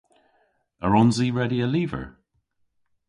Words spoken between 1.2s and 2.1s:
i redya lyver?